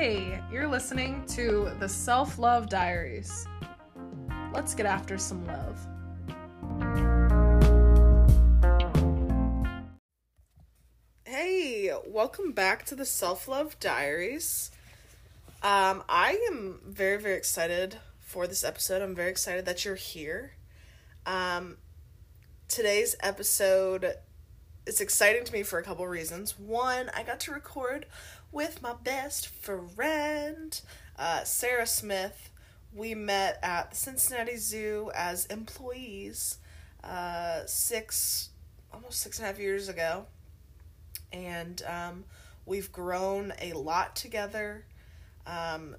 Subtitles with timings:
[0.00, 3.48] Hey, you're listening to the Self Love Diaries.
[4.54, 5.76] Let's get after some love.
[11.24, 14.70] Hey, welcome back to the Self Love Diaries.
[15.64, 19.02] Um, I am very, very excited for this episode.
[19.02, 20.52] I'm very excited that you're here.
[21.26, 21.76] Um,
[22.68, 24.14] today's episode
[24.86, 26.56] is exciting to me for a couple reasons.
[26.56, 28.06] One, I got to record
[28.52, 30.80] with my best friend,
[31.18, 32.50] uh, Sarah Smith.
[32.94, 36.58] We met at the Cincinnati Zoo as employees
[37.04, 38.50] uh, six,
[38.92, 40.26] almost six and a half years ago.
[41.32, 42.24] And um,
[42.64, 44.84] we've grown a lot together.
[45.46, 45.96] Um,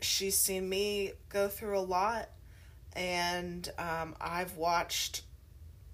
[0.00, 2.28] she's seen me go through a lot,
[2.94, 5.22] and um, I've watched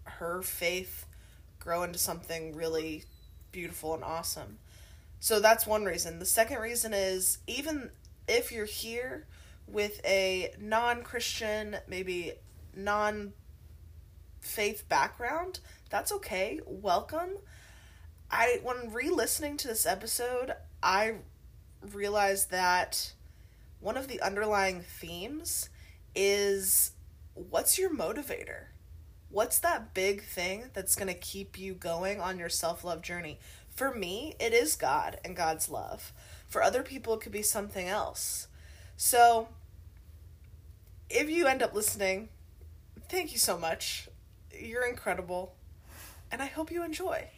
[0.04, 1.06] her faith
[1.58, 3.04] grow into something really
[3.52, 4.58] beautiful and awesome.
[5.20, 6.18] So that's one reason.
[6.18, 7.90] The second reason is even
[8.28, 9.26] if you're here
[9.66, 12.32] with a non Christian, maybe
[12.74, 13.32] non
[14.40, 16.60] faith background, that's okay.
[16.66, 17.38] Welcome.
[18.30, 20.52] I when re-listening to this episode,
[20.82, 21.16] I
[21.92, 23.12] realized that
[23.80, 25.70] one of the underlying themes
[26.14, 26.92] is
[27.34, 28.66] what's your motivator?
[29.30, 33.38] What's that big thing that's going to keep you going on your self-love journey?
[33.78, 36.12] For me, it is God and God's love.
[36.48, 38.48] For other people, it could be something else.
[38.96, 39.50] So,
[41.08, 42.28] if you end up listening,
[43.08, 44.08] thank you so much.
[44.50, 45.54] You're incredible.
[46.32, 47.28] And I hope you enjoy.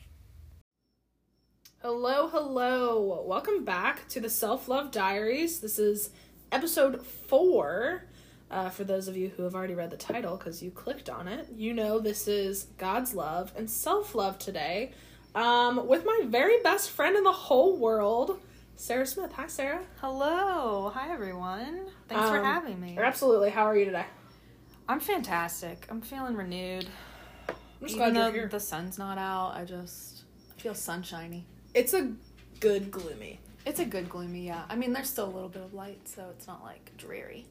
[1.82, 3.22] Hello, hello.
[3.27, 5.60] Welcome back to the Self Love Diaries.
[5.60, 6.08] This is
[6.50, 8.04] episode four.
[8.50, 11.28] Uh, for those of you who have already read the title because you clicked on
[11.28, 14.92] it, you know this is God's love and self love today
[15.34, 18.38] um, with my very best friend in the whole world,
[18.76, 19.32] Sarah Smith.
[19.32, 19.82] Hi, Sarah.
[20.00, 20.91] Hello.
[20.94, 21.86] Hi, everyone.
[22.08, 22.96] Thanks for Um, having me.
[22.98, 23.50] Absolutely.
[23.50, 24.06] How are you today?
[24.88, 25.86] I'm fantastic.
[25.90, 26.86] I'm feeling renewed.
[27.48, 30.24] I'm just Even glad though the sun's not out, I just
[30.56, 31.46] I feel sunshiny.
[31.74, 32.12] It's a
[32.58, 33.40] good gloomy.
[33.64, 34.64] It's a good gloomy, yeah.
[34.69, 37.46] I mean, there's still a little bit of light, so it's not like dreary.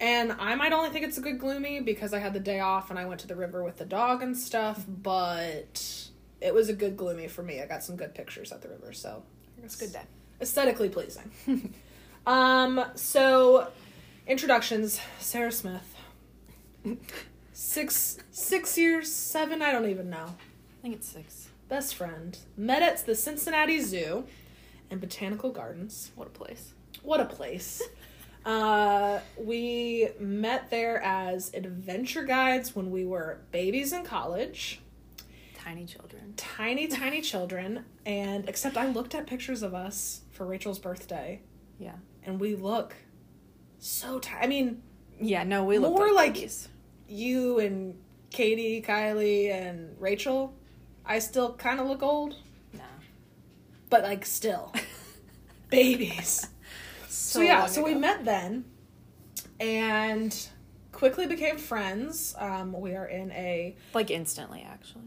[0.00, 2.90] And I might only think it's a good gloomy because I had the day off
[2.90, 6.08] and I went to the river with the dog and stuff, but
[6.44, 7.60] it was a good gloomy for me.
[7.62, 9.22] I got some good pictures at the river, so
[9.62, 10.02] It's a good day.
[10.40, 11.30] aesthetically pleasing.
[12.26, 13.68] um, so
[14.26, 15.94] introductions, Sarah Smith.
[17.52, 20.26] Six six years, seven, I don't even know.
[20.26, 21.48] I think it's six.
[21.68, 22.36] Best friend.
[22.56, 24.24] Met at the Cincinnati Zoo
[24.90, 26.10] and Botanical Gardens.
[26.14, 26.74] What a place.
[27.02, 27.82] What a place.
[28.46, 34.82] Uh, we met there as adventure guides when we were babies in college,
[35.64, 36.34] Tiny children.
[36.36, 37.84] tiny, tiny children.
[38.04, 41.40] And except I looked at pictures of us for Rachel's birthday,
[41.78, 41.94] Yeah.
[42.24, 42.94] and we look
[43.78, 44.44] so tiny.
[44.44, 44.82] I mean,
[45.20, 46.50] Yeah, no, we look More like, like-
[47.08, 47.96] you and
[48.30, 50.54] Katie, Kylie, and Rachel,
[51.06, 52.36] I still kind of look old,
[52.72, 52.80] No.
[53.90, 54.72] but like still
[55.70, 56.48] babies.
[57.08, 58.64] So, yeah, so we met then
[59.60, 60.48] and
[60.92, 62.34] quickly became friends.
[62.38, 65.04] Um, we are in a like instantly, actually.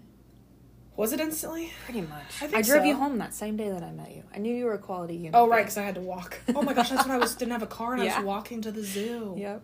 [0.97, 1.72] Was it instantly?
[1.85, 2.41] Pretty much.
[2.41, 2.84] I I, drove so.
[2.84, 4.24] you home that same day that I met you.
[4.34, 5.31] I knew you were a quality unit.
[5.35, 6.40] Oh right, because I had to walk.
[6.56, 8.62] Oh my gosh, that's when I was didn't have a car and I was walking
[8.63, 9.35] to the zoo.
[9.38, 9.62] Yep.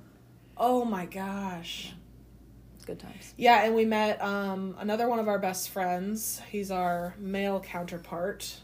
[0.56, 1.92] Oh my gosh.
[2.76, 3.34] It's good times.
[3.36, 6.40] Yeah, and we met um, another one of our best friends.
[6.50, 8.56] He's our male counterpart.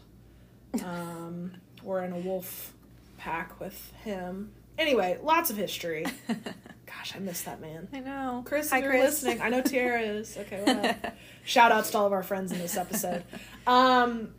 [0.84, 2.72] Um, we're in a wolf
[3.18, 4.52] pack with him.
[4.78, 6.06] Anyway, lots of history.
[6.96, 7.88] Gosh, I miss that man.
[7.92, 8.42] I know.
[8.44, 9.22] Chris, Hi, if you're Chris.
[9.22, 10.36] listening, I know Tiara is.
[10.36, 11.12] Okay, well,
[11.44, 13.22] shout outs to all of our friends in this episode.
[13.66, 14.34] Um,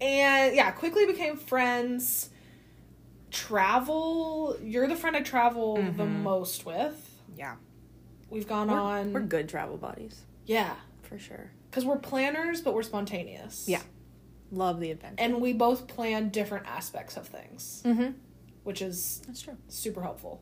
[0.00, 2.30] and yeah, quickly became friends.
[3.30, 6.22] Travel, you're the friend I travel the Mhm.
[6.22, 7.20] most with.
[7.36, 7.56] Yeah.
[8.30, 9.12] We've gone We're, on.
[9.12, 11.50] we're good travel buddies, Yeah, for sure.
[11.70, 13.68] because we're planners, but we're spontaneous.
[13.68, 13.82] Yeah.
[14.50, 15.16] Love the adventure.
[15.18, 18.12] and we both plan different aspects of things, mm-hmm.
[18.64, 19.56] which is That's true.
[19.68, 20.40] super helpful.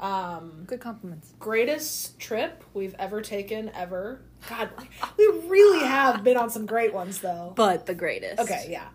[0.00, 1.34] Um, Good compliments.
[1.40, 4.20] greatest trip we've ever taken ever.
[4.48, 4.70] God,
[5.16, 7.52] we really have been on some great ones though.
[7.56, 8.40] But the greatest.
[8.40, 8.88] Okay, yeah.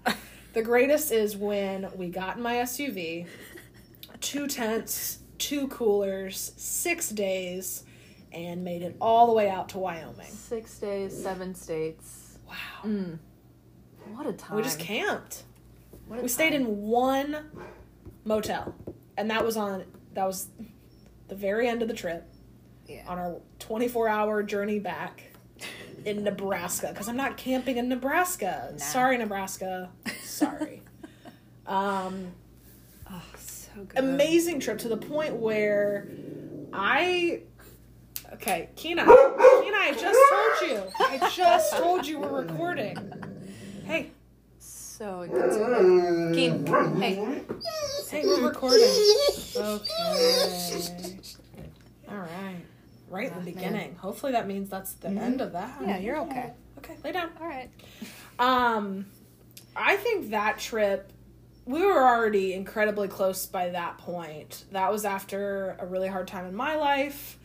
[0.54, 3.26] The greatest is when we got in my SUV,
[4.22, 7.84] two tents, two coolers, six days,
[8.32, 10.28] and made it all the way out to Wyoming.
[10.32, 12.38] Six days, seven states.
[12.48, 12.54] Wow.
[12.86, 13.18] Mm.
[14.14, 14.58] What a time.
[14.58, 15.44] We just camped.
[16.08, 17.50] What a We stayed in one
[18.26, 18.76] motel,
[19.18, 19.84] and that was on
[20.14, 20.48] that was
[21.34, 22.24] the very end of the trip
[22.88, 23.04] Yeah.
[23.08, 25.24] on our 24 hour journey back
[26.06, 28.70] in Nebraska because I'm not camping in Nebraska.
[28.74, 28.78] Nah.
[28.78, 29.90] Sorry, Nebraska.
[30.24, 30.82] Sorry.
[31.66, 32.34] Um,
[33.10, 33.98] Oh, so good.
[33.98, 36.10] amazing trip to the point where
[36.74, 37.44] I.
[38.34, 39.06] Okay, Kina.
[39.06, 40.84] Kina, I just told you.
[41.00, 42.98] I just told you we're recording.
[43.86, 44.12] Hey,
[44.60, 46.36] So expensive.
[46.36, 46.66] Keen,
[47.02, 47.42] hey.
[48.12, 48.90] hey, we're recording.
[49.56, 51.13] Okay.
[53.14, 53.30] Right.
[53.30, 53.96] Right in the beginning.
[53.96, 55.80] Hopefully that means that's the end of that.
[55.86, 56.54] Yeah, you're okay.
[56.80, 57.30] Okay, lay down.
[57.40, 57.70] All right.
[58.40, 59.06] Um,
[59.76, 61.14] I think that trip,
[61.66, 64.66] we were already incredibly close by that point.
[64.72, 67.38] That was after a really hard time in my life,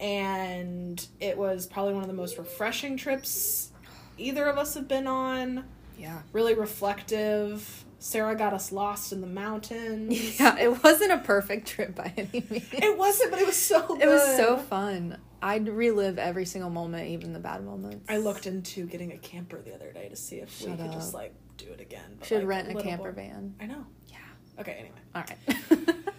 [0.00, 3.72] and it was probably one of the most refreshing trips
[4.16, 5.64] either of us have been on.
[5.98, 6.22] Yeah.
[6.32, 7.84] Really reflective.
[8.00, 10.18] Sarah got us lost in the mountains.
[10.40, 12.68] Yeah, it wasn't a perfect trip by any means.
[12.72, 14.02] It wasn't, but it was so good.
[14.02, 15.18] It was so fun.
[15.42, 18.06] I'd relive every single moment, even the bad moments.
[18.08, 20.92] I looked into getting a camper the other day to see if we Shut could
[20.92, 22.16] just like do it again.
[22.18, 23.54] but, Should like, rent a camper van.
[23.60, 23.86] I know.
[24.08, 24.16] Yeah.
[24.58, 24.98] Okay, anyway.
[25.14, 25.96] All right.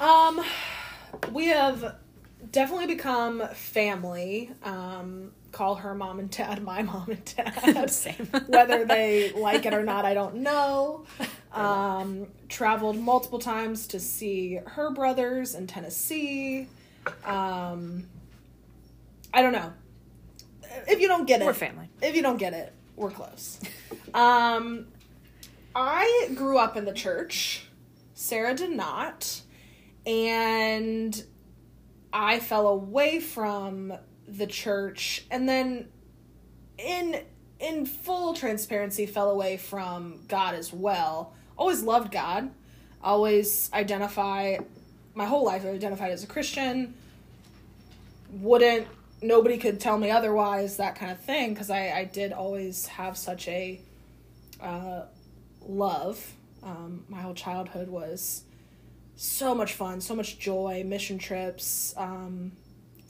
[0.00, 0.40] Um,
[1.32, 1.96] we have
[2.50, 4.50] definitely become family.
[4.62, 7.90] Um, call her mom and dad my mom and dad.
[7.90, 8.26] Same.
[8.48, 11.04] Whether they like it or not, I don't know.
[11.52, 16.68] Um, traveled multiple times to see her brothers in Tennessee.
[17.24, 18.06] Um,
[19.34, 19.72] I don't know.
[20.86, 21.88] If you don't get it, We're family.
[22.00, 23.58] if you don't get it, we're close.
[24.14, 24.86] Um,
[25.74, 27.64] I grew up in the church.
[28.14, 29.40] Sarah did not.
[30.06, 31.20] And
[32.12, 33.92] I fell away from
[34.36, 35.88] the church and then
[36.78, 37.22] in
[37.58, 41.34] in full transparency fell away from God as well.
[41.56, 42.50] Always loved God.
[43.02, 44.56] Always identify
[45.14, 46.94] my whole life I identified as a Christian.
[48.30, 48.86] Wouldn't
[49.22, 53.16] nobody could tell me otherwise that kind of thing because I, I did always have
[53.16, 53.80] such a
[54.62, 55.02] uh,
[55.60, 58.44] love um, my whole childhood was
[59.16, 62.52] so much fun so much joy mission trips um,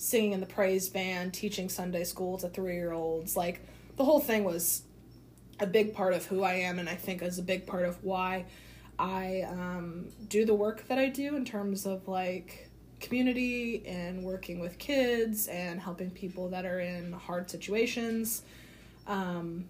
[0.01, 3.67] singing in the praise band teaching sunday school to three year olds like
[3.97, 4.83] the whole thing was
[5.59, 8.03] a big part of who i am and i think is a big part of
[8.03, 8.45] why
[8.99, 12.71] i um, do the work that i do in terms of like
[13.01, 18.43] community and working with kids and helping people that are in hard situations.
[19.07, 19.65] Um,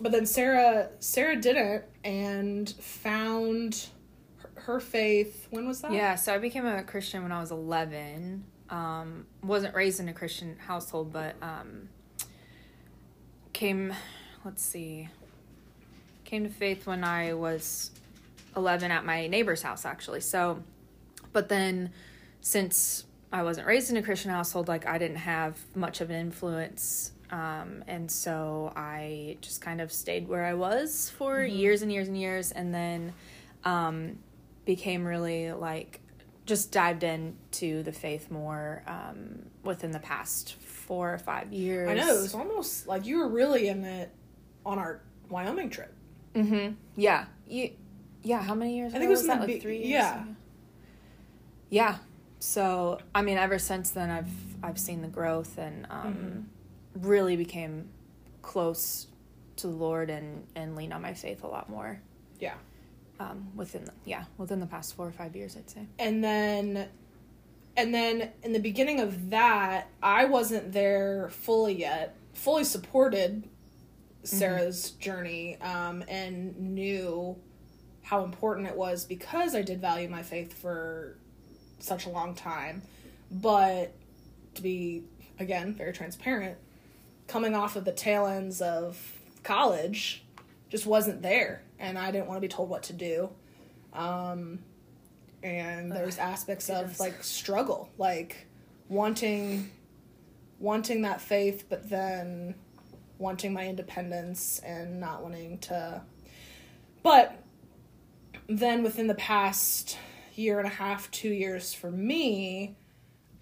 [0.00, 3.88] but then Sarah Sarah didn't and found
[4.38, 5.46] her, her faith.
[5.50, 5.92] When was that?
[5.92, 8.44] Yeah, so I became a Christian when I was 11.
[8.70, 11.88] Um, wasn't raised in a Christian household, but um,
[13.52, 13.92] came,
[14.44, 15.08] let's see,
[16.24, 17.90] came to faith when I was
[18.56, 20.20] 11 at my neighbor's house, actually.
[20.20, 20.62] So,
[21.32, 21.90] but then
[22.40, 26.16] since I wasn't raised in a Christian household, like I didn't have much of an
[26.16, 27.12] influence.
[27.30, 32.08] Um, and so I just kind of stayed where I was for years and years
[32.08, 32.50] and years.
[32.50, 33.12] And then
[33.64, 34.18] um,
[34.64, 35.99] became really like
[36.50, 41.88] just dived into the faith more um, within the past four or five years.
[41.88, 44.10] I know it was almost like you were really in it
[44.66, 45.00] on our
[45.30, 45.94] Wyoming trip.
[46.34, 46.74] Mm-hmm.
[46.96, 47.24] Yeah.
[47.48, 47.70] You.
[48.22, 48.42] Yeah.
[48.42, 48.92] How many years?
[48.92, 49.88] I think it was in that like three years.
[49.90, 50.22] yeah.
[50.22, 50.34] ago?
[51.70, 51.96] Yeah.
[52.40, 54.30] So I mean, ever since then, I've
[54.62, 56.46] I've seen the growth and um,
[56.96, 57.08] Mm-hmm.
[57.08, 57.88] really became
[58.42, 59.06] close
[59.56, 62.00] to the Lord and and lean on my faith a lot more.
[62.40, 62.54] Yeah.
[63.20, 65.86] Um, within the, yeah within the past four or five years, I'd say.
[65.98, 66.88] and then
[67.76, 73.48] and then in the beginning of that i wasn't there fully yet fully supported
[74.24, 77.36] sarah's journey um, and knew
[78.02, 81.16] how important it was because i did value my faith for
[81.82, 82.82] such a long time.
[83.30, 83.94] But
[84.54, 85.04] to be
[85.38, 86.58] again very transparent
[87.28, 90.24] coming off of the tail ends of college
[90.68, 93.30] just wasn't there and i didn't want to be told what to do.
[93.92, 94.60] Um,
[95.42, 98.46] and there's aspects of like struggle like
[98.88, 99.70] wanting
[100.60, 102.54] wanting that faith but then
[103.18, 106.02] wanting my independence and not wanting to
[107.02, 107.42] but
[108.48, 109.96] then within the past
[110.34, 112.76] year and a half two years for me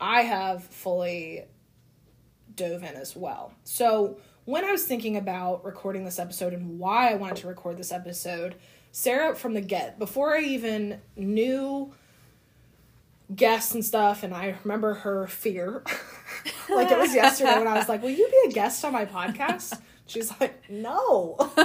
[0.01, 1.45] i have fully
[2.59, 3.55] dove in as well.
[3.65, 4.19] So
[4.49, 7.93] when i was thinking about recording this episode and why i wanted to record this
[7.93, 8.55] episode
[8.93, 11.93] sarah from the get before i even knew
[13.37, 15.83] guests and stuff and i remember her fear
[16.71, 19.05] like it was yesterday when i was like will you be a guest on my
[19.05, 19.79] podcast?
[20.07, 21.37] She's like no.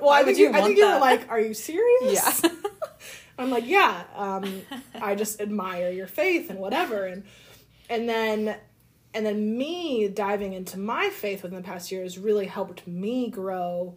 [0.00, 2.40] Well i would think you you, I think you were like are you serious?
[2.42, 2.50] Yeah.
[3.38, 4.62] i'm like yeah um
[4.94, 7.24] i just admire your faith and whatever and
[7.90, 8.56] and then
[9.14, 13.30] and then me diving into my faith within the past year has really helped me
[13.30, 13.94] grow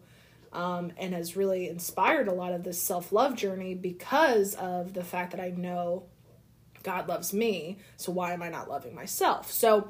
[0.53, 5.03] um, and has really inspired a lot of this self love journey because of the
[5.03, 6.03] fact that I know
[6.83, 7.79] God loves me.
[7.97, 9.51] So why am I not loving myself?
[9.51, 9.89] So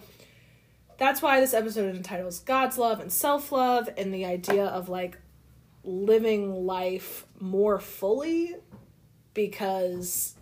[0.98, 5.18] that's why this episode entitles God's love and self love, and the idea of like
[5.84, 8.56] living life more fully
[9.34, 10.36] because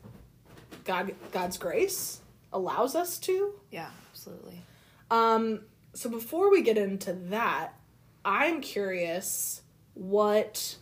[0.86, 2.22] God God's grace
[2.54, 3.54] allows us to.
[3.70, 4.65] Yeah, absolutely.
[5.12, 5.62] Um
[5.94, 7.74] so before we get into that,
[8.24, 9.62] I'm curious
[9.94, 10.76] what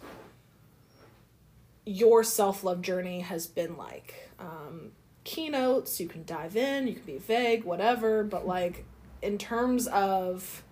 [1.85, 4.29] your self-love journey has been like.
[4.39, 4.91] Um
[5.23, 8.85] keynotes, you can dive in, you can be vague, whatever, but like
[9.21, 10.63] in terms of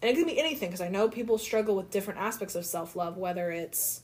[0.00, 2.96] and it can be anything because I know people struggle with different aspects of self
[2.96, 4.02] love, whether it's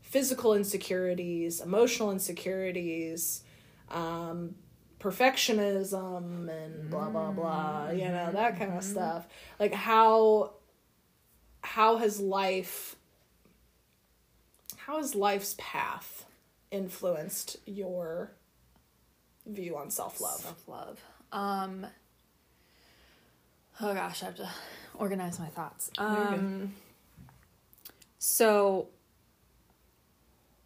[0.00, 3.42] physical insecurities, emotional insecurities,
[3.90, 4.54] um,
[5.00, 7.90] perfectionism, and blah blah blah.
[7.90, 9.26] You know that kind of stuff.
[9.58, 10.52] Like how
[11.62, 12.96] how has life
[14.76, 16.26] how has life's path
[16.70, 18.32] influenced your
[19.46, 20.40] view on self love?
[20.40, 21.00] Self love.
[21.32, 21.86] Um.
[23.80, 24.48] Oh gosh, I have to
[24.94, 25.90] organize my thoughts.
[25.98, 26.74] Um.
[28.18, 28.88] So.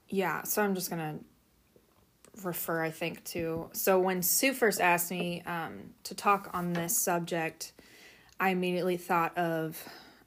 [0.09, 1.19] Yeah, so I'm just gonna
[2.43, 3.71] refer, I think, to.
[3.73, 7.73] So when Sue first asked me um, to talk on this subject,
[8.41, 9.83] I immediately thought of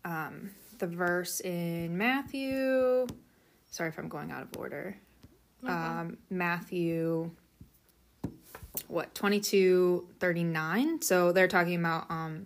[0.06, 3.08] um, the verse in Matthew.
[3.70, 4.98] Sorry if I'm going out of order.
[5.64, 7.32] Um, Matthew
[8.88, 12.46] what 22 39 so they're talking about um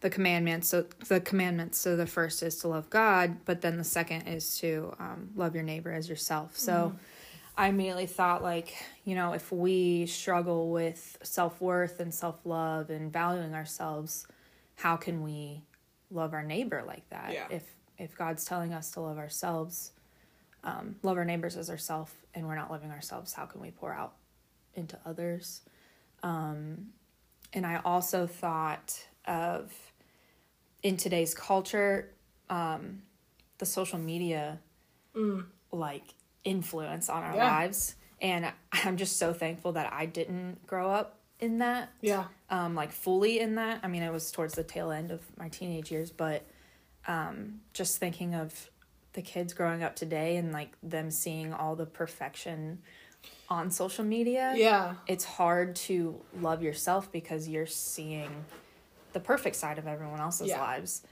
[0.00, 1.78] the commandments so the commandments.
[1.78, 5.54] So the first is to love god but then the second is to um, love
[5.54, 6.56] your neighbor as yourself.
[6.56, 6.94] So
[7.58, 8.74] i immediately thought like
[9.04, 14.26] you know if we struggle with self-worth and self-love and valuing ourselves
[14.76, 15.62] how can we
[16.10, 17.32] love our neighbor like that?
[17.32, 17.46] Yeah.
[17.50, 17.64] if
[17.98, 19.92] if god's telling us to love ourselves
[20.64, 23.92] um, love our neighbors as ourselves and we're not loving ourselves how can we pour
[23.92, 24.14] out
[24.74, 25.60] into others?
[26.22, 26.88] Um,
[27.52, 29.72] and i also thought of
[30.82, 32.10] in today's culture
[32.50, 33.02] um,
[33.58, 34.58] the social media
[35.72, 36.14] like
[36.48, 37.44] influence on our Yeah.
[37.58, 42.24] lives and i'm just so thankful that i didn't grow up in that Yeah.
[42.50, 43.78] um, like fully in that.
[43.84, 46.42] I mean, it was towards the tail end of my teenage years, but
[47.06, 48.68] um, just thinking of
[49.12, 52.80] the kids growing up today and like them seeing all the perfection
[53.48, 54.52] on social media.
[54.56, 54.94] Yeah.
[55.06, 58.44] It's hard to love yourself because you're seeing
[59.12, 60.60] the perfect side of everyone else's Yeah.
[60.60, 61.02] lives.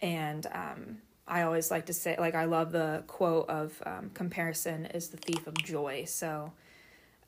[0.00, 4.86] And um, I always like to say, like, I love the quote of um, comparison
[4.86, 6.04] is the thief of joy.
[6.06, 6.52] So,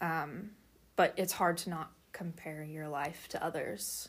[0.00, 0.50] um,
[0.96, 4.08] but it's hard to not compare your life to others,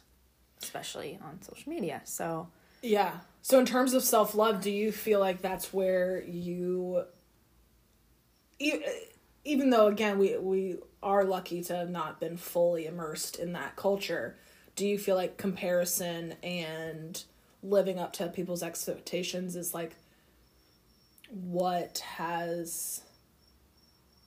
[0.62, 2.02] especially on social media.
[2.06, 2.50] So,
[2.82, 3.14] Yeah.
[3.42, 7.04] So in terms of self love, do you feel like that's where you,
[8.60, 13.76] even though again we we are lucky to have not been fully immersed in that
[13.76, 14.38] culture,
[14.76, 17.24] do you feel like comparison and
[17.62, 19.96] living up to people's expectations is like
[21.30, 23.02] what has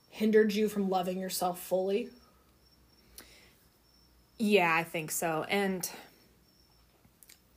[0.09, 2.09] hindered you from loving yourself fully?
[4.43, 5.45] yeah, I think so.
[5.47, 5.89] And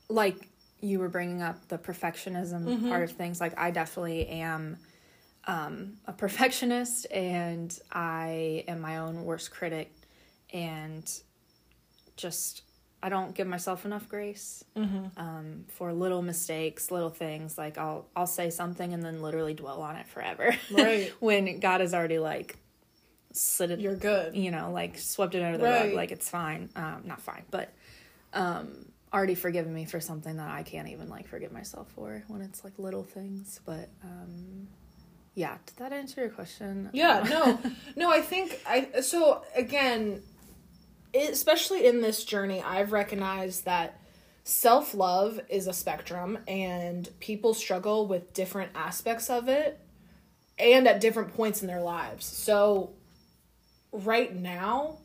[0.08, 0.36] like
[0.80, 4.78] you were bringing up the perfectionism part of things, like I definitely am
[5.46, 9.90] um, a perfectionist and I am my own worst critic
[10.52, 11.10] and
[12.16, 12.62] just
[13.02, 17.56] I don't give myself enough grace um, for little mistakes, little things.
[17.58, 20.56] Like I'll I'll say something and then literally dwell on it forever.
[20.70, 21.12] Right.
[21.20, 22.56] when God has already like
[23.32, 24.34] slid it, You're good.
[24.34, 25.86] you know, like swept it under the Right.
[25.88, 25.92] rug.
[25.94, 26.70] Like it's fine.
[26.74, 27.72] Um, not fine, but
[28.32, 32.40] um, already forgiven me for something that I can't even like forgive myself for when
[32.40, 33.60] it's like little things.
[33.64, 34.68] But um,
[35.34, 36.88] yeah, did that answer your question?
[36.92, 37.60] Yeah, no,
[37.94, 38.10] no.
[38.10, 40.22] I think I so again,
[41.14, 44.00] especially in this journey, I've recognized that
[44.44, 49.80] self love is a spectrum, and people struggle with different aspects of it,
[50.58, 52.24] and at different points in their lives.
[52.24, 52.94] So,
[53.92, 54.98] right now,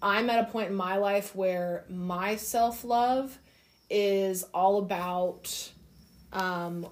[0.00, 3.38] I'm at a point in my life where my self love
[3.88, 5.70] is all about
[6.32, 6.86] um,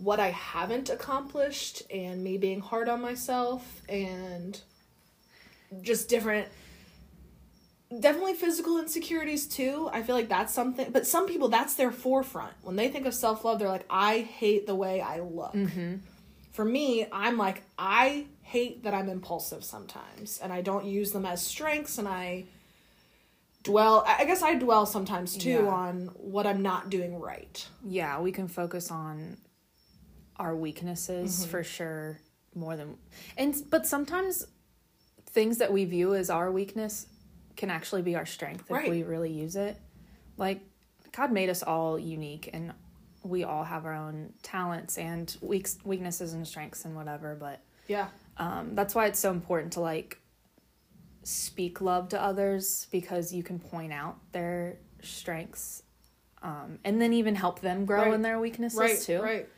[0.00, 4.60] what I haven't accomplished and me being hard on myself and
[5.82, 6.48] just different
[7.98, 9.90] definitely physical insecurities too.
[9.92, 12.52] I feel like that's something but some people that's their forefront.
[12.62, 15.52] When they think of self-love, they're like I hate the way I look.
[15.54, 15.96] Mm-hmm.
[16.52, 21.24] For me, I'm like I hate that I'm impulsive sometimes and I don't use them
[21.26, 22.44] as strengths and I
[23.62, 25.66] dwell I I guess I dwell sometimes too Yeah.
[25.68, 27.66] on what I'm not doing right.
[27.84, 29.36] yeah, we can focus on
[30.40, 31.50] our weaknesses Mm-hmm.
[31.50, 32.18] for sure
[32.54, 32.96] more than
[33.36, 34.46] and but sometimes
[35.26, 37.06] things that we view as our weakness
[37.56, 38.90] can actually be our strength if Right.
[38.90, 39.76] we really use it.
[40.36, 40.60] Like
[41.12, 42.72] God made us all unique and
[43.22, 48.08] we all have our own talents and weak, weaknesses and strengths and whatever, but Yeah.
[48.38, 50.18] um, that's why it's so important to like
[51.22, 55.82] speak love to others because you can point out their strengths
[56.42, 58.14] um, and then even help them grow Right.
[58.14, 59.00] in their weaknesses Right.
[59.00, 59.48] too Right.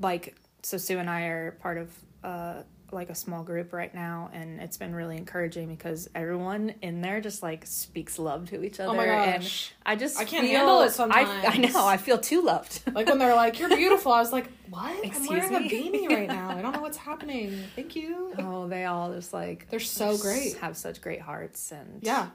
[0.00, 1.90] Like so sue and i are part of
[2.24, 7.02] uh like a small group right now and it's been really encouraging because everyone in
[7.02, 9.72] there just like speaks love to each other Oh my and gosh.
[9.84, 13.06] i just I can't feel- handle it I, I know i feel too loved Like
[13.06, 14.90] when they're like, "You're beautiful," I was like, "What?
[14.90, 15.68] I'm Excuse wearing a me?
[15.68, 16.48] beanie right now.
[16.56, 17.62] I don't know what's happening.
[17.76, 20.56] Thank you." oh they all just like They're so just great.
[20.58, 22.28] have such great hearts and Yeah.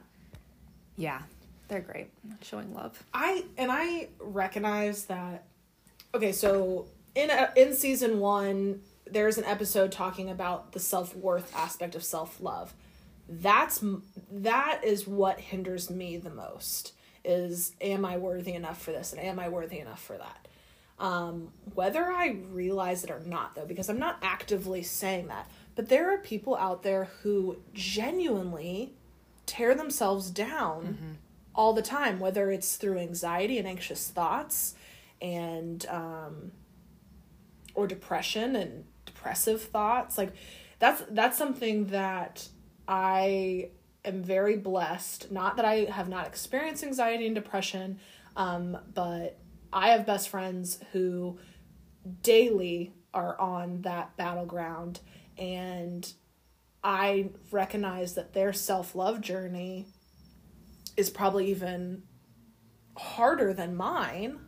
[0.97, 1.21] yeah
[1.67, 5.45] they're great showing love I and I recognize that.
[6.15, 11.55] Okay, so in a, in season one, there's an episode talking about the self worth
[11.55, 12.73] aspect of self love.
[13.27, 13.83] That's
[14.31, 16.93] that is what hinders me the most.
[17.25, 20.47] Is am I worthy enough for this and am I worthy enough for that?
[20.99, 25.89] Um, whether I realize it or not, though, because I'm not actively saying that, but
[25.89, 28.93] there are people out there who genuinely
[29.45, 31.17] tear themselves down
[31.55, 34.75] all the time, whether it's through anxiety and anxious thoughts
[35.23, 36.51] and um
[37.73, 40.17] or depression and depressive thoughts.
[40.17, 40.33] Like
[40.79, 42.47] that's that's something that
[42.87, 43.69] I
[44.05, 45.31] am very blessed.
[45.31, 47.99] Not that I have not experienced anxiety and depression,
[48.35, 49.39] um, but
[49.71, 51.39] I have best friends who
[52.21, 54.99] daily are on that battleground
[55.37, 56.11] and
[56.83, 59.87] I recognize that their self-love journey
[60.97, 62.03] is probably even
[62.97, 64.39] harder than mine.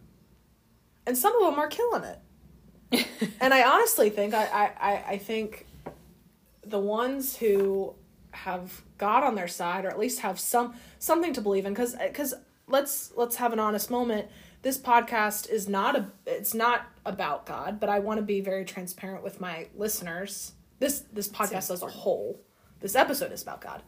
[1.08, 2.20] And some of them are killing it.
[3.42, 5.66] and I honestly think I, I, I, think
[6.64, 7.96] the ones who
[8.32, 11.96] have God on their side or at least have some something to believe in because
[11.96, 12.34] because
[12.68, 14.28] let's let's have an honest moment.
[14.62, 18.66] This podcast is not a it's not about God but I want to be very
[18.66, 20.54] transparent with my listeners.
[20.80, 22.40] This this podcast as a whole
[22.82, 23.82] this episode is about God.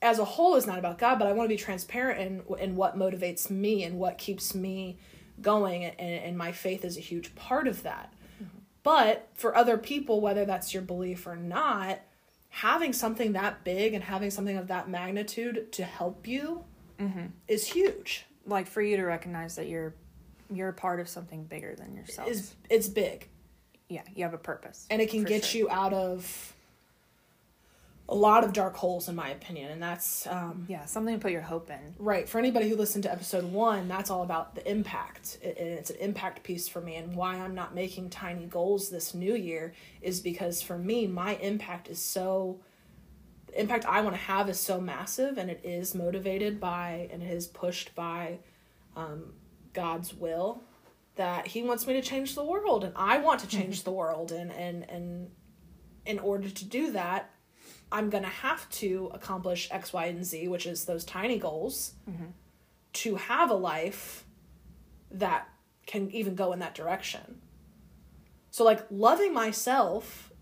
[0.00, 2.76] As a whole is not about God, but I want to be transparent in in
[2.76, 4.98] what motivates me and what keeps me
[5.40, 8.12] going, and, and my faith is a huge part of that.
[8.82, 12.00] But for other people, whether that's your belief or not,
[12.48, 16.64] having something that big and having something of that magnitude to help you
[16.98, 17.26] mm-hmm.
[17.46, 18.24] is huge.
[18.46, 19.94] like for you to recognize that you're
[20.50, 23.28] you're a part of something bigger than yourself Is it's big,
[23.88, 25.60] yeah you have a purpose and it can get sure.
[25.60, 26.54] you out of
[28.10, 31.30] a lot of dark holes, in my opinion, and that's um, yeah something to put
[31.30, 32.28] your hope in Right.
[32.28, 35.38] For anybody who listened to episode one, that's all about the impact.
[35.42, 36.96] And it's an impact piece for me.
[36.96, 41.36] And why I'm not making tiny goals this new year is because for me, my
[41.36, 42.60] impact is so.
[43.48, 47.22] The impact I want to have is so massive, and it is motivated by and
[47.22, 48.40] it is pushed by
[48.94, 49.32] um,
[49.72, 50.62] God's will
[51.16, 54.32] that He wants me to change the world, and I want to change the world.
[54.32, 55.30] And, and, and
[56.06, 57.30] in order to do that,
[57.90, 61.92] I'm going to have to accomplish X, Y, and Z, which is those tiny goals,
[62.08, 62.26] mm-hmm.
[62.94, 64.24] to have a life
[65.10, 65.48] that
[65.86, 67.40] can even go in that direction.
[68.50, 70.32] So, like, loving myself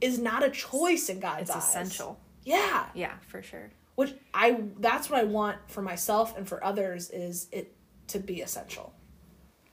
[0.00, 1.62] is not a choice in God's it's eyes.
[1.64, 2.86] essential Yeah.
[2.94, 7.48] yeah for sure Which I, that's what I want for myself and for others is
[7.50, 7.74] it
[8.08, 8.92] to be essential.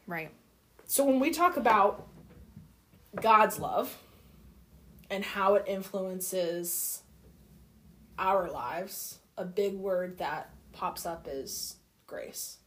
[0.08, 0.32] right
[0.88, 2.08] So when we talk about
[3.16, 3.96] God's love
[5.10, 7.03] and how it influences
[8.18, 12.58] our lives, a big word that pops up is grace.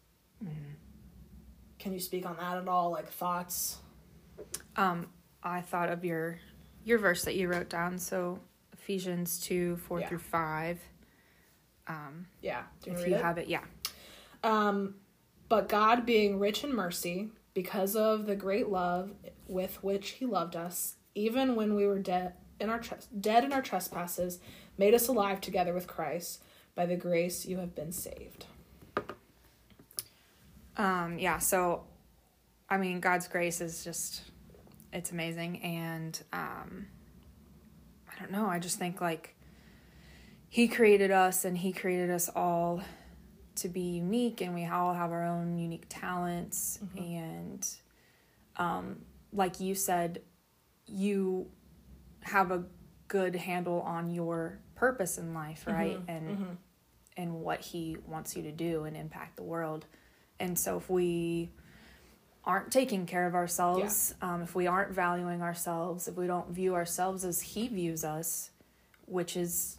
[1.79, 2.91] Can you speak on that at all?
[2.91, 3.79] Like thoughts?
[4.77, 5.07] um
[5.43, 6.39] i thought of your
[6.85, 8.39] your verse that you wrote down so
[8.75, 10.09] ephesians 2 4 Yeah.
[10.09, 10.81] through 5
[11.89, 12.65] Um, Yeah.
[12.83, 13.23] Do you if you it?
[13.23, 13.65] have it yeah
[14.45, 14.97] Um,
[15.49, 19.15] but God, being rich in mercy, because of the great love
[19.49, 23.53] with which He loved us, even when we were dead in our tres- dead in
[23.55, 24.39] our trespasses,
[24.79, 26.43] made us alive together with Christ.
[26.75, 28.45] By the grace you have been saved.
[30.77, 31.85] Um, yeah, so
[32.69, 34.23] I mean God's grace is just
[34.93, 36.87] it's amazing and um
[38.13, 39.35] I don't know, I just think like
[40.49, 42.83] he created us and he created us all
[43.57, 47.67] to be unique and we all have our own unique talents and
[48.59, 49.01] um
[49.33, 50.21] like you said
[50.87, 51.51] you
[52.21, 52.65] have a
[53.09, 55.99] good handle on your purpose in life, right?
[56.09, 56.59] and
[57.17, 59.87] in what he wants you to do and impact the world.
[60.39, 61.51] And so if we
[62.45, 66.75] aren't taking care of ourselves, um, if we aren't valuing ourselves, if we don't view
[66.75, 68.51] ourselves as he views us,
[69.07, 69.79] which is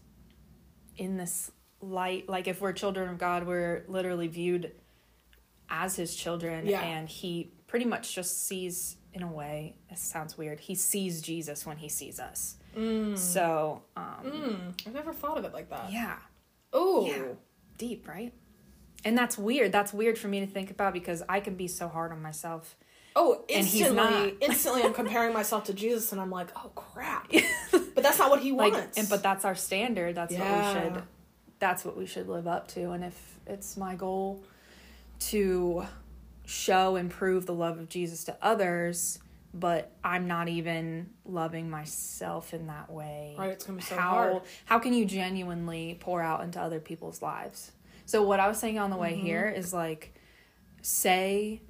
[0.97, 4.71] in this light, like if we're children of God, we're literally viewed
[5.69, 6.81] as his children Yeah.
[6.81, 11.65] and he pretty much just sees in a way it sounds weird he sees jesus
[11.65, 12.55] when he sees us
[13.15, 15.91] so um Mm, I've never thought of it like that.
[15.91, 16.17] yeah.
[16.73, 17.23] Oh, yeah.
[17.77, 18.33] Deep right?
[19.05, 19.71] And that's weird.
[19.71, 22.75] That's weird for me to think about because i can be so hard on myself.
[23.15, 27.31] Oh, instantly, instantly, I'm comparing myself to Jesus, and I'm like, oh crap.
[27.71, 28.97] but that's not what he like wants.
[28.97, 30.13] and but that's our standard.
[30.15, 30.39] That's Yeah.
[30.43, 31.03] what we should
[31.59, 32.91] that's what we should live up to.
[32.91, 34.43] And if it's my goal
[35.19, 35.85] to
[36.45, 39.19] show and prove the love of jesus to others
[39.53, 44.09] but i'm not even loving myself in that way Right, it's gonna be so how
[44.11, 44.41] hard.
[44.65, 47.71] how can you genuinely pour out into other people's lives
[48.05, 49.25] so what i was saying on the way Mm-hmm.
[49.25, 50.13] here is like
[50.81, 51.61] say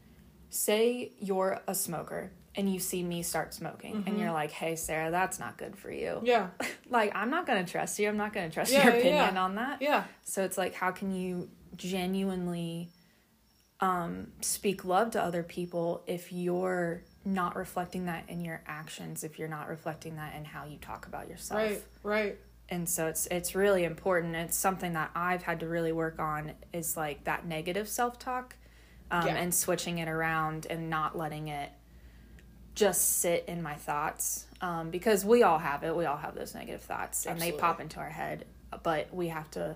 [0.49, 5.11] say you're a smoker and you see me start smoking and you're like hey sarah
[5.11, 6.25] that's not good for you Mm-hmm.
[6.25, 6.47] yeah,
[6.89, 9.43] like i'm not to trust you i'm not to trust Yeah, your opinion yeah.
[9.43, 12.89] on that yeah, so it's like how can you genuinely
[13.79, 19.37] um speak love to other people if you're not reflecting that in your actions if
[19.37, 22.37] you're not reflecting that in how you talk about yourself right, right.
[22.69, 26.53] and so it's it's really important it's something that i've had to really work on
[26.71, 28.55] is like that negative self-talk
[29.11, 29.35] um, Yeah.
[29.35, 31.69] and switching it around and not letting it
[32.75, 36.53] just sit in my thoughts um, because we all have it we all have those
[36.55, 38.45] negative thoughts and they pop into our head
[38.83, 39.75] but we have to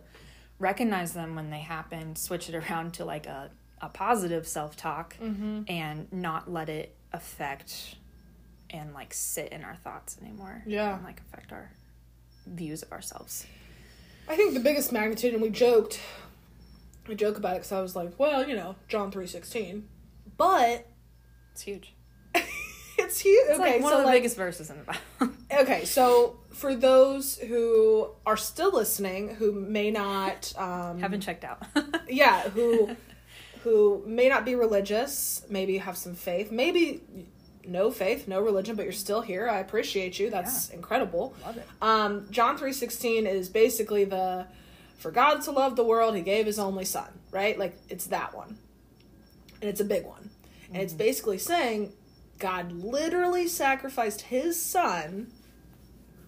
[0.59, 3.49] recognize them when they happen switch it around to like a,
[3.81, 5.63] a positive self-talk Mm-hmm.
[5.67, 7.95] and not let it affect
[8.69, 10.95] and like sit in our thoughts anymore Yeah.
[10.95, 11.71] and like affect our
[12.47, 13.45] views of ourselves.
[14.30, 16.00] I think the biggest magnitude, and we joked,
[17.08, 19.88] we joke about it because I was like, well, you know, John three sixteen,
[20.38, 20.88] but
[21.52, 21.93] it's huge.
[22.97, 23.45] It's huge.
[23.50, 25.34] it's okay, like one so of the like, biggest verses in the bible.
[25.62, 31.63] Okay, so for those who are still listening, who may not, um, haven't checked out.
[32.08, 32.95] Yeah, who
[33.63, 37.02] who may not be religious, maybe have some faith, maybe
[37.65, 39.47] no faith, no religion, but you're still here.
[39.47, 40.30] I appreciate you.
[40.30, 41.34] That's incredible.
[41.45, 44.47] love it Um, John three sixteen is basically the
[44.97, 47.58] for God to love the world, He gave His only Son, right?
[47.58, 48.58] Like it's that one,
[49.62, 50.30] and it's a big one,
[50.74, 51.93] and it's basically saying
[52.39, 55.32] God literally sacrificed His Son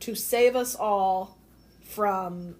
[0.02, 1.38] to save us all
[1.84, 2.56] from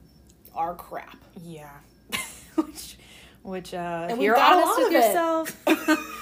[0.56, 1.18] our crap.
[1.44, 1.70] yeah
[2.56, 2.98] which
[3.44, 5.64] which uh if you're honest with yourself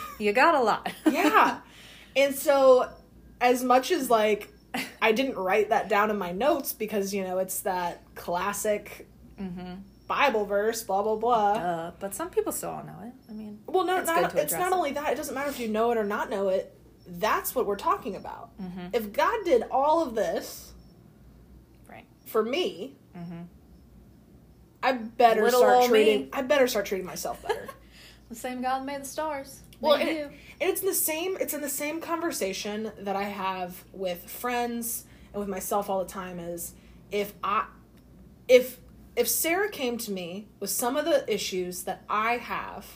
[0.19, 1.59] you got a lot yeah.
[2.15, 2.89] And so
[3.39, 4.51] as much as like
[5.01, 9.07] I didn't write that down in my notes because you know it's that classic
[10.07, 11.51] Bible verse, blah blah blah.
[11.53, 14.53] uh, but some people still don't know it i mean well, no, it's not, it's
[14.53, 14.73] not it.
[14.73, 15.13] only that.
[15.13, 16.77] It doesn't matter if you know it or not know it.
[17.07, 18.49] That's what we're talking about.
[18.61, 18.87] Mm-hmm.
[18.93, 20.73] If God did all of this
[21.89, 22.95] right for me,
[24.83, 26.21] I better Little start treating.
[26.21, 26.29] me.
[26.33, 27.67] I better start treating myself better.
[28.29, 30.23] the same god made the stars Well, and, you.
[30.59, 35.05] and it's in the same it's in the same conversation that I have with friends
[35.33, 36.73] and with myself all the time is
[37.11, 37.65] if I
[38.47, 38.79] if
[39.15, 42.87] if Sarah came to me with some of the issues that I have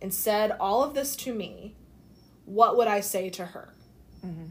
[0.00, 1.74] and said all of this to me,
[2.44, 3.74] what would I say to her?
[4.24, 4.44] Mm-hmm.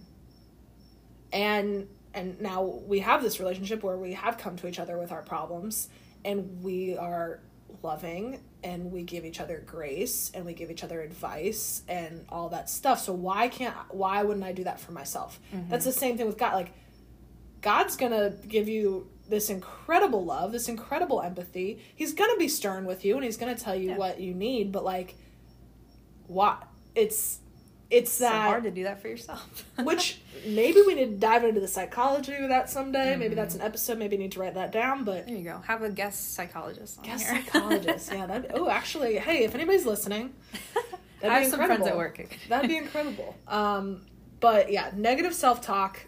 [1.31, 5.11] And and now we have this relationship where we have come to each other with
[5.11, 5.89] our problems
[6.25, 7.39] and we are
[7.83, 12.49] loving and we give each other grace and we give each other advice and all
[12.49, 12.99] that stuff.
[12.99, 15.39] So why can't why wouldn't I do that for myself?
[15.53, 15.69] Mm-hmm.
[15.69, 16.53] That's the same thing with God.
[16.53, 16.73] Like
[17.61, 21.79] God's going to give you this incredible love, this incredible empathy.
[21.95, 23.97] He's going to be stern with you and he's going to tell you Yeah.
[23.97, 25.15] what you need, but like
[26.27, 26.57] why
[26.95, 27.39] it's
[27.89, 31.43] it's so that hard to do that for yourself which maybe we need to dive
[31.43, 33.15] into the psychology of that someday.
[33.15, 33.97] Maybe that's an episode.
[33.97, 35.03] Maybe need to write that down.
[35.03, 38.25] But there you go have a guest psychologist on guest here psychologist, yeah.
[38.25, 40.33] That oh, actually, hey, if anybody's listening,
[41.21, 42.19] that'd i be have some friends at work
[42.49, 43.35] That'd be incredible.
[43.47, 44.01] Um,
[44.39, 46.05] but yeah, negative self talk.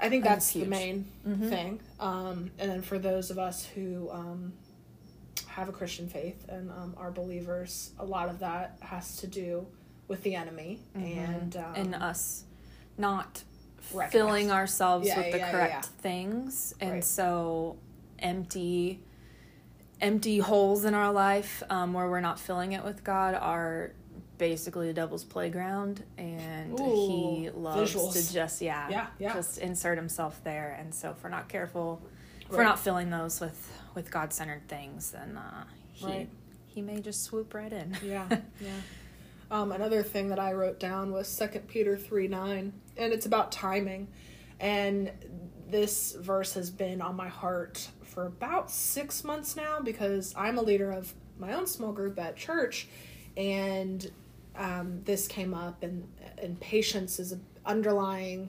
[0.00, 1.48] I think That's that's the main Mhm.
[1.48, 1.80] thing.
[2.00, 4.52] Um, and then for those of us who um,
[5.52, 9.66] have a Christian faith and um, are believers, a lot of that has to do
[10.08, 12.44] with the enemy and um, and us
[12.98, 13.42] not
[13.92, 14.12] Recognize.
[14.12, 16.00] filling ourselves Yeah, with the yeah, yeah, correct yeah.
[16.02, 17.04] things and Right.
[17.04, 17.76] so
[18.18, 19.00] empty
[20.00, 23.92] empty holes in our life um, where we're not filling it with god are
[24.38, 28.12] basically the devil's playground and he loves visuals.
[28.14, 29.34] to just yeah, Yeah, yeah.
[29.34, 32.02] just insert himself there and so if we're not careful
[32.40, 36.28] if we're not filling those with with God centered things, then uh, he Right.
[36.66, 37.96] he may just swoop right in.
[38.04, 38.26] Yeah,
[38.60, 38.68] yeah.
[39.50, 43.52] Um, another thing that I wrote down was Second Peter three nine, and it's about
[43.52, 44.08] timing.
[44.60, 45.10] And
[45.68, 50.62] this verse has been on my heart for about six months now because I'm a
[50.62, 52.86] leader of my own small group at church,
[53.36, 54.08] and
[54.56, 56.06] um, this came up, and
[56.38, 58.48] and patience is an underlying,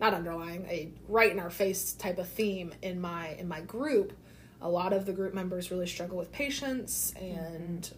[0.00, 4.12] not underlying, a right in our face type of theme in my in my group.
[4.62, 7.92] A lot of the group members really struggle with patience and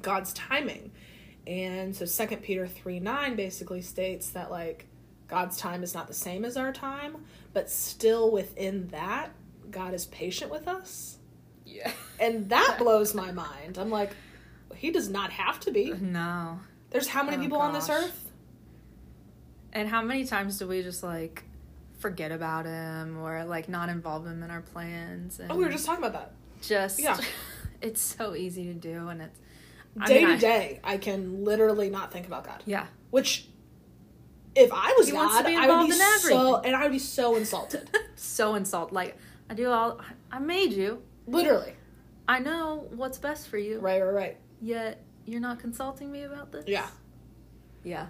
[0.00, 0.90] God's timing.
[1.46, 4.86] And so Second Peter 3 9 basically states that like
[5.28, 9.30] God's time is not the same as our time, but still within that,
[9.70, 11.18] God is patient with us.
[11.64, 11.90] Yeah.
[12.18, 13.78] And that blows my mind.
[13.78, 14.12] I'm like,
[14.74, 15.92] he does not have to be.
[15.92, 16.58] No.
[16.90, 18.30] There's how many Oh, people on this earth?
[19.72, 21.44] And how many times do we just like
[22.02, 25.40] forget about him or like not involve him in our plans?
[25.40, 26.32] And Oh, we were just talking about that.
[26.60, 27.18] just Yeah.
[27.80, 29.38] it's so easy to do, and it's
[29.98, 32.62] I Day mean, to I- day, I can literally not think about God.
[32.66, 32.86] Yeah.
[33.10, 33.46] Which,
[34.54, 37.36] if I was He God, be I would be so, and I would be so
[37.36, 37.88] insulted.
[38.16, 38.92] so insult.
[38.92, 39.16] Like
[39.48, 40.00] I do all.
[40.30, 41.02] I made you.
[41.26, 41.74] literally.
[42.28, 43.80] I know what's best for you.
[43.80, 44.36] Right, right, right.
[44.60, 46.64] Yet you're not consulting me about this.
[46.66, 46.86] Yeah.
[47.84, 48.06] Yeah.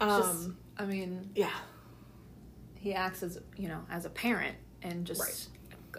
[0.00, 1.50] Um, Just, I mean, yeah.
[2.86, 5.48] He acts as you know as a parent, and just Right.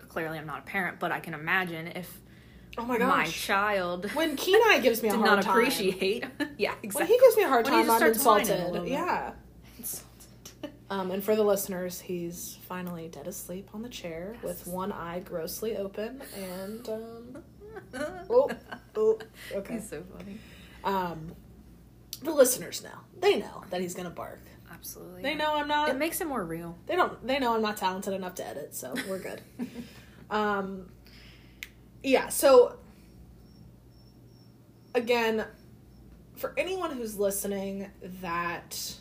[0.07, 2.21] clearly I'm not a parent, but I can imagine if
[2.77, 3.09] Oh my gosh.
[3.17, 6.23] my, child when Kenai gives me a hard not time, appreciate.
[6.57, 7.15] yeah, when exactly.
[7.15, 8.89] he gives me a hard When time, I'm starts whining a insulted.
[8.89, 9.31] Yeah.
[10.89, 15.19] Um, and for the listeners, he's finally dead asleep on the chair with one eye
[15.19, 17.43] grossly open and um,
[18.29, 18.49] oh,
[18.95, 19.19] oh,
[19.53, 19.73] okay.
[19.73, 20.37] He's so funny.
[20.85, 21.33] Um,
[22.23, 22.97] the listeners know.
[23.19, 24.39] They know that he's gonna bark.
[24.77, 25.23] Absolutely.
[25.23, 25.89] They know I'm not.
[25.89, 26.77] It makes it more real.
[26.85, 27.25] they don't.
[27.25, 29.41] They know I'm not talented enough to edit, so we're good.
[30.29, 30.89] um,
[32.03, 32.29] yeah.
[32.29, 32.77] So
[34.93, 35.45] again,
[36.35, 37.89] for anyone who's listening,
[38.21, 38.95] that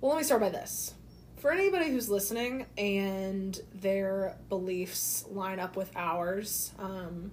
[0.00, 0.94] well, let me start by this.
[1.38, 7.30] For anybody who's listening and their beliefs line up with ours, um,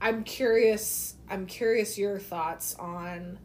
[0.00, 1.14] I'm curious.
[1.28, 3.38] I'm curious your thoughts on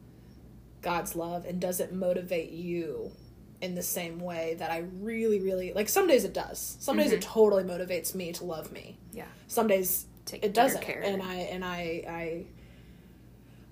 [0.81, 3.11] God's love and does it motivate you
[3.61, 5.89] in the same way that I really, really like?
[5.89, 6.77] Some days it does.
[6.79, 8.97] Some days it totally motivates me to love me.
[9.13, 9.25] Yeah.
[9.47, 11.01] Some days Take it doesn't, care.
[11.01, 12.45] and I and I I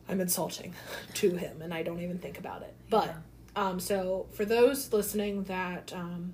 [0.08, 0.74] I'm insulting
[1.15, 2.74] to him, and I don't even think about it.
[2.89, 3.13] But
[3.56, 6.34] um, so for those listening that um,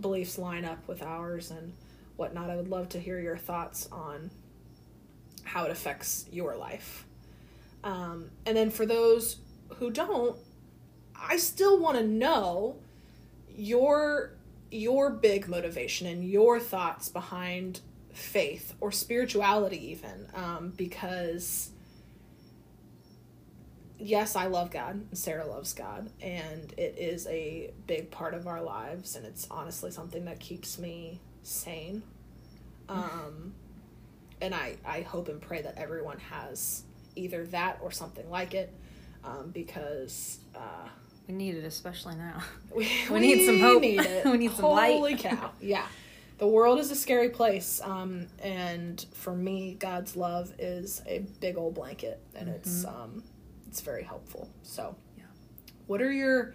[0.00, 1.72] beliefs line up with ours and
[2.16, 4.30] whatnot, I would love to hear your thoughts on
[5.44, 7.06] how it affects your life.
[7.84, 9.36] Um, and then for those
[9.76, 10.36] who don't,
[11.14, 12.76] I still want to know
[13.48, 14.32] your
[14.70, 17.80] your big motivation and your thoughts behind
[18.12, 21.70] faith or spirituality even um, because
[23.98, 28.60] yes i love god sarah loves god and it is a big part of our
[28.60, 32.02] lives and it's honestly something that keeps me sane.
[32.88, 33.54] Um,
[34.40, 36.82] and I, I hope and pray that everyone has
[37.14, 38.72] either that or something like it
[39.26, 40.88] um, because uh,
[41.28, 42.42] We need it, especially now.
[42.74, 43.82] we, We need some hope.
[43.82, 44.06] need.
[44.24, 44.92] We need some light.
[44.94, 45.50] Holy cow!
[45.60, 45.86] Yeah,
[46.38, 51.56] the world is a scary place, um, and for me, God's love is a big
[51.58, 53.22] old blanket, and it's um,
[53.68, 54.48] it's very helpful.
[54.62, 55.20] So, Mm-hmm.
[55.20, 55.24] Yeah.
[55.86, 56.54] what are your?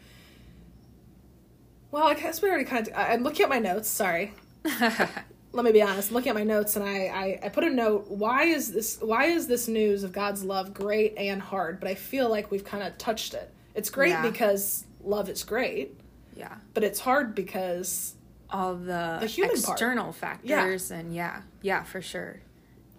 [1.91, 2.93] Well, I guess we already kind of.
[2.95, 3.89] I'm looking at my notes.
[3.89, 4.33] Sorry.
[5.53, 6.09] Let me be honest.
[6.09, 8.07] I'm looking at my notes, and I, I I put a note.
[8.09, 8.99] Why is this?
[9.01, 11.79] Why is this news of God's love great and hard?
[11.79, 13.51] But I feel like we've kind of touched it.
[13.75, 14.21] It's great Yeah.
[14.29, 15.97] because love is great
[16.35, 16.55] yeah.
[16.75, 18.13] but it's hard because
[18.51, 19.73] All the, The human part.
[19.73, 22.39] external factors and yeah, yeah, for sure.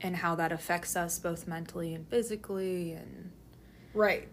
[0.01, 3.31] And how that affects us both mentally and physically and
[3.95, 4.27] right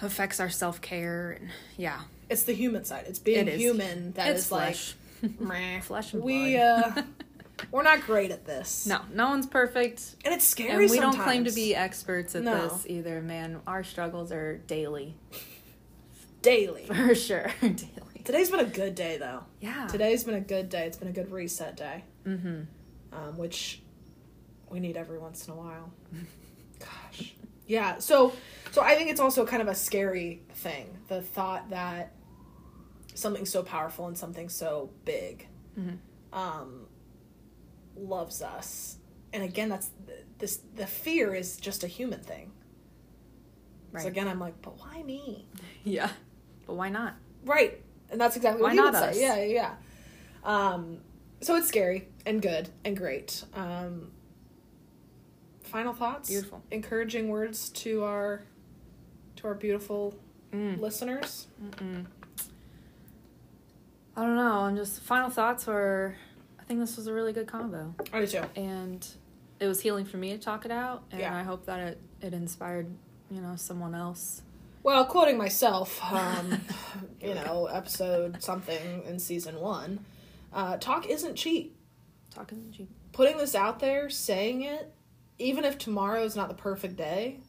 [0.00, 2.00] affects our self care and yeah.
[2.30, 3.60] it's the human side it's being It is.
[3.60, 4.94] human that is it's flesh.
[5.40, 5.82] like.
[5.82, 6.98] Flesh and we blood.
[6.98, 7.02] uh
[7.70, 10.16] we're not great at this no, no one's perfect.
[10.24, 11.16] and it's scary And we sometimes.
[11.16, 12.68] don't claim to be experts at No.
[12.68, 13.60] this either, man.
[13.66, 15.14] Our struggles are daily.
[16.42, 17.50] daily For sure.
[17.60, 18.22] daily.
[18.24, 19.86] today's been a good day though Yeah.
[19.88, 22.62] today's been a good day it's been a good reset day Mm-hmm.
[23.12, 23.80] um, which
[24.70, 25.90] we need every once in a while
[26.78, 27.32] gosh
[27.66, 28.32] yeah so
[28.70, 32.12] so i think it's also kind of a scary thing the thought that
[33.14, 35.46] something so powerful and something so big
[35.78, 35.98] Mhm.
[36.32, 36.86] um
[37.98, 38.96] loves us
[39.32, 39.90] and again that's
[40.38, 42.52] this the fear is just a human thing
[43.92, 44.02] Right.
[44.02, 45.46] so again i'm like but why me
[45.84, 46.10] Yeah.
[46.66, 47.14] But why not?
[47.46, 47.80] Right.
[48.10, 49.16] And that's exactly Why what he not would us?
[49.16, 49.50] say.
[49.52, 49.76] Yeah,
[50.44, 50.74] yeah.
[50.74, 50.98] Um,
[51.40, 53.42] so it's scary and good and great.
[53.54, 54.10] Um,
[55.62, 56.28] final thoughts.
[56.28, 56.62] Beautiful.
[56.70, 58.42] Encouraging words to our
[59.36, 60.14] to our beautiful
[60.52, 60.78] Mm.
[60.78, 61.46] listeners.
[64.16, 64.52] I don't know.
[64.60, 66.16] I'm just final thoughts were.
[66.68, 68.42] I think this was a really good combo, I do too.
[68.54, 69.06] and
[69.58, 71.34] it was healing for me to talk it out, and Yeah.
[71.34, 72.94] I hope that it it inspired
[73.30, 74.42] you know someone else.
[74.82, 76.60] Well, quoting myself, um,
[77.22, 80.04] you know, episode something in season one,
[80.52, 81.74] uh, talk isn't cheap.
[82.34, 82.88] Talking to you.
[83.14, 84.92] Putting this out there, saying it,
[85.38, 87.40] even if tomorrow is not the perfect day,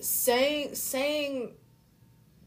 [0.00, 1.54] saying saying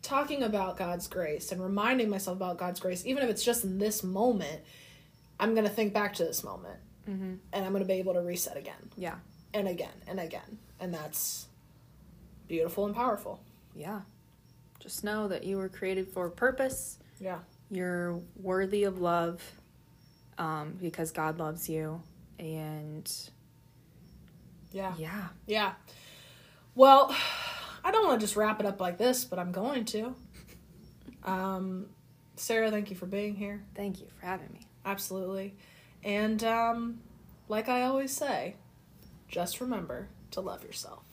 [0.01, 3.77] talking about God's grace and reminding myself about God's grace, even if it's just in
[3.79, 4.61] this moment,
[5.39, 7.35] I'm gonna think back to this moment Mm-hmm.
[7.53, 9.15] and I'm gonna be able to reset again Yeah,
[9.53, 10.59] and again and again.
[10.79, 11.47] And that's
[12.47, 13.41] beautiful and powerful.
[13.75, 14.01] yeah.
[14.79, 16.99] Just know that you were created for a purpose.
[17.19, 17.39] Yeah.
[17.69, 19.41] You're worthy of love,
[20.37, 22.01] um, because God loves you,
[22.39, 23.11] and
[24.71, 24.93] Yeah.
[24.97, 25.73] yeah, Yeah.
[26.75, 27.13] Well,
[27.83, 30.15] I don't want to just wrap it up like this, but I'm going to.
[31.23, 31.87] Um,
[32.35, 33.63] Sarah, thank you for being here.
[33.75, 34.61] thank you for having me.
[34.85, 35.55] Absolutely.
[36.03, 36.99] And um,
[37.47, 38.55] like I always say,
[39.27, 41.03] just remember to love yourself.